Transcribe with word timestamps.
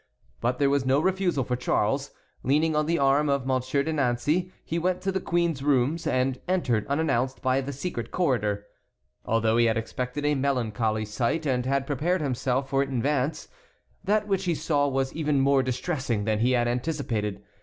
But 0.39 0.57
there 0.57 0.71
was 0.71 0.83
no 0.83 0.99
refusal 0.99 1.43
for 1.43 1.55
Charles. 1.55 2.09
Leaning 2.41 2.75
on 2.75 2.87
the 2.87 2.97
arm 2.97 3.29
of 3.29 3.45
Monsieur 3.45 3.83
de 3.83 3.93
Nancey, 3.93 4.51
he 4.65 4.79
went 4.79 4.99
to 5.03 5.11
the 5.11 5.19
queen's 5.21 5.61
rooms 5.61 6.07
and 6.07 6.41
entered 6.47 6.87
unannounced 6.87 7.43
by 7.43 7.61
the 7.61 7.71
secret 7.71 8.09
corridor. 8.09 8.65
Although 9.25 9.57
he 9.57 9.65
had 9.65 9.77
expected 9.77 10.25
a 10.25 10.33
melancholy 10.33 11.05
sight, 11.05 11.45
and 11.45 11.67
had 11.67 11.85
prepared 11.85 12.19
himself 12.19 12.67
for 12.67 12.81
it 12.81 12.89
in 12.89 12.97
advance, 12.97 13.47
that 14.03 14.27
which 14.27 14.45
he 14.45 14.55
saw 14.55 14.87
was 14.87 15.13
even 15.13 15.39
more 15.39 15.61
distressing 15.61 16.23
than 16.23 16.39
he 16.39 16.53
had 16.53 16.67
anticipated. 16.67 17.43